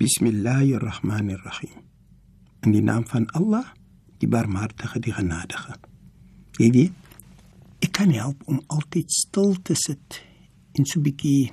[0.00, 1.70] بسم الله الرحمن الرحيم
[2.66, 3.64] ان دي نام فان الله
[4.20, 5.70] دي بار مارتخ دي غنادخ
[6.58, 6.92] دي دي
[7.82, 10.12] اكاني هاوب ام التيت ستلتست
[10.78, 11.50] ان سو بيكي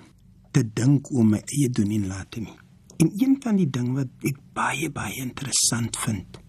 [0.51, 2.57] te dink oor my eie doen en late nie.
[2.99, 6.39] En een van die ding wat ek baie baie interessant vind,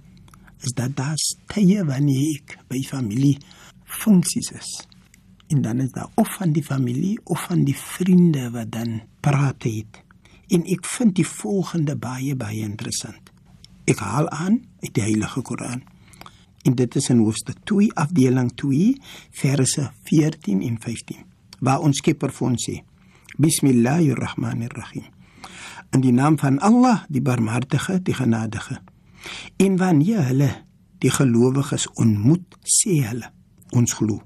[0.61, 1.19] is dat daar
[1.53, 3.37] tye wanneer ek by familie
[4.01, 4.71] funksies is.
[5.51, 9.63] En dan is daar of van die familie of van die vriende wat dan praat
[9.67, 10.03] het.
[10.51, 13.31] En ek vind die volgende baie baie interessant.
[13.91, 15.83] Ek haal aan uit die Heilige Koran.
[16.67, 18.95] En dit is in hoofstuk 2 afdeling 2
[19.43, 21.27] verse 14 en 15
[21.61, 22.79] waar ons Skepper vir ons sê:
[23.39, 25.05] Bismillahirrahmanirrahim.
[25.95, 28.81] In die naam van Allah, die Barmhartige, die Genadige.
[29.57, 30.51] En wanneer hulle
[30.99, 33.31] die gelowiges ontmoet, sê hulle:
[33.71, 34.21] Ons glo.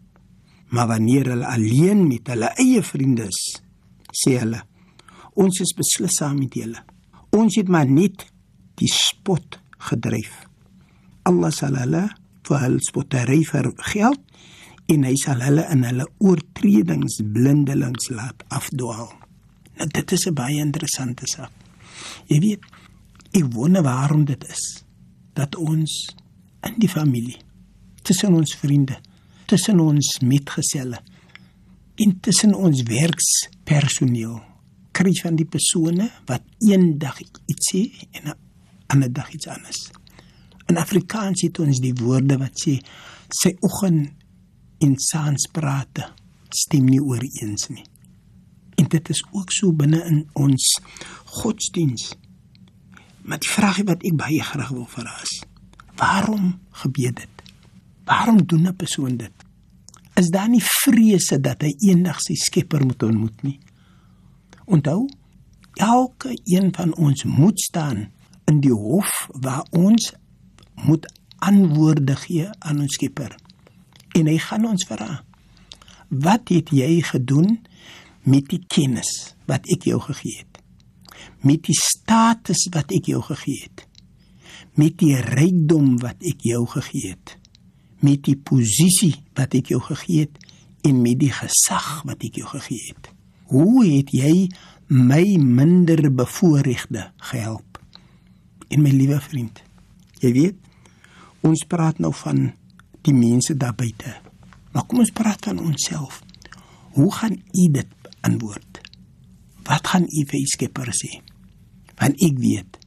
[0.72, 3.60] Maar wanneer hulle alleen met hulle eie vriende is,
[4.08, 4.62] sê hulle:
[5.34, 6.80] Ons is beslis saam met julle.
[7.36, 8.24] Ons het maar net
[8.80, 9.60] die spot
[9.90, 10.46] gedryf.
[11.28, 12.06] Allah sal hulle
[12.44, 14.20] vir hul spottery vergeld
[14.86, 19.12] en hy sal hulle in hulle oortredings blindelings laat afdwaal.
[19.78, 21.52] Nou dit is 'n baie interessante saak.
[22.26, 22.62] Jy weet,
[23.32, 24.84] ek wonder waarom dit is
[25.34, 26.14] dat ons
[26.62, 27.36] in die familie,
[28.02, 28.96] tussen ons vriende,
[29.46, 31.00] tussen ons metgeselle,
[31.94, 34.42] en tussen ons werkspersoneel
[34.94, 37.82] kry van die persone wat eendag iets sê
[38.12, 38.34] en 'n
[38.86, 39.90] ander dag iets anders.
[40.66, 42.78] In Afrikaans het ons die woorde wat sê
[43.28, 44.12] sy oggend
[44.84, 46.10] en saansprate
[46.54, 47.84] stem nie ooreens nie.
[48.76, 50.78] En dit is ook so binne in ons
[51.40, 52.12] godsdiens.
[53.24, 55.38] Maar die vraag wat ek baie graag wil vra is:
[55.96, 57.42] Waarom gebeur dit?
[58.04, 59.32] Waarom doen 'n persoon dit?
[60.14, 63.58] Is daar nie vrese dat hy eendag sy Skepper moet ontmoet nie?
[64.64, 65.08] Onthou,
[65.74, 68.10] elke een van ons moet staan
[68.44, 70.12] in die hof waar ons
[70.74, 73.43] moet antwoorde gee aan ons Skepper.
[74.14, 75.24] En hy gaan ons vra:
[76.08, 77.58] Wat het jy gedoen
[78.30, 80.60] met die kennis wat ek jou gegee het?
[81.44, 83.86] Met die status wat ek jou gegee het?
[84.78, 87.36] Met die rykdom wat ek jou gegee het?
[88.04, 90.40] Met die posisie wat ek jou gegee het
[90.84, 93.10] en met die gesag wat ek jou gegee het?
[93.50, 94.48] Hoe het jy
[94.88, 97.80] my minder bevoorregte gehelp?
[98.68, 99.60] En my liewe vriend,
[100.22, 100.58] jy weet,
[101.44, 102.52] ons praat nou van
[103.04, 104.16] die mense daar buite.
[104.72, 106.22] Maar kom ons praat van onsself.
[106.96, 108.80] Hoe gaan u dit antwoord?
[109.64, 111.20] Wat gaan u vir u Skepper sê?
[111.98, 112.78] Want ek weet,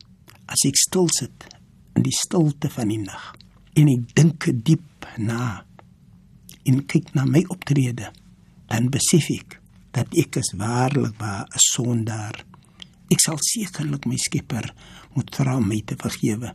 [0.52, 1.48] as ek stil sit
[1.98, 3.32] in die stilte van die nag
[3.78, 5.64] en ek dink diep na
[6.68, 8.12] en kyk na my optrede,
[8.68, 9.58] dan besef ek
[9.96, 12.44] dat ek is waarlik 'n sondaar.
[13.10, 14.74] Ek sal sekerlik my Skepper
[15.16, 16.54] moet vra om my te vergewe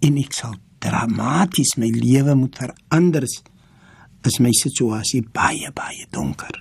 [0.00, 0.54] en ek sal
[0.84, 3.24] dramaties my lewe moet verander
[4.24, 6.60] is my situasie baie baie donker.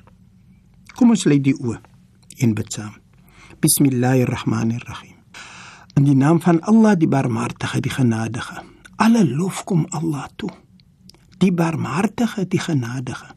[0.96, 1.80] Kom ons lê die oë
[2.44, 2.96] en bid saam.
[3.64, 5.18] Bismillahirrahmanirrahim.
[6.00, 8.64] In die naam van Allah die barmhartige die genadige.
[9.04, 10.52] Alle lof kom Allah toe.
[11.40, 13.36] Die barmhartige die genadige.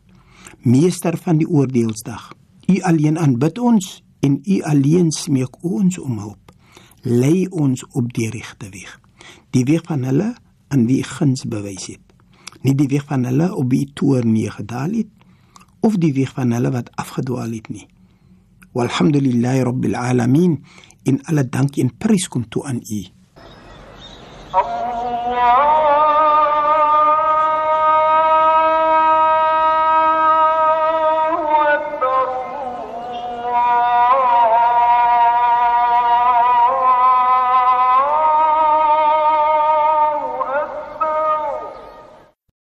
[0.63, 2.33] Meester van die oordeelsdag.
[2.67, 6.55] U alleen aanbid ons en u alleen smeek ons om hulp.
[7.03, 8.99] Lei ons op die regte weg.
[9.55, 10.35] Die weg van hulle
[10.69, 12.03] aan wie guns bewys het.
[12.63, 15.11] Nie die weg van hulle op wie toorn nie gedaal het
[15.81, 17.87] of die weg van hulle wat afgedwaal het nie.
[18.73, 20.65] Walhamdulillahi rabbil alamin
[21.03, 23.16] in alle dank en prys kom toe aan U